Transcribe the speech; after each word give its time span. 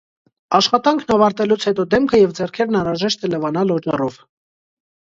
Աշխատանքն 0.59 1.13
ավարտելուց 1.17 1.67
հետո 1.71 1.85
դեմքը 1.93 2.23
և 2.23 2.35
ձեռքերն 2.41 2.81
անհրաժեշտ 2.81 3.31
է 3.31 3.33
լվանալ 3.37 3.77
օճառով։ 3.79 4.19